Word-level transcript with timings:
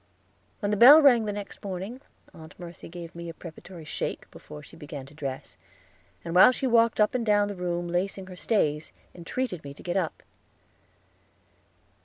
When 0.61 0.71
the 0.71 0.77
bell 0.77 0.99
rang 0.99 1.25
the 1.25 1.31
next 1.31 1.63
morning, 1.63 2.01
Aunt 2.33 2.57
Mercy 2.59 2.89
gave 2.89 3.13
me 3.13 3.29
a 3.29 3.35
preparatory 3.35 3.85
shake 3.85 4.31
before 4.31 4.63
she 4.63 4.75
began 4.75 5.05
to 5.05 5.13
dress, 5.13 5.57
and 6.25 6.33
while 6.33 6.51
she 6.51 6.65
walked 6.65 6.99
up 6.99 7.13
and 7.13 7.23
down 7.23 7.49
the 7.49 7.55
room 7.55 7.87
lacing 7.87 8.25
her 8.25 8.35
stays 8.35 8.91
entreated 9.13 9.63
me 9.63 9.75
to 9.75 9.83
get 9.83 9.97
up. 9.97 10.23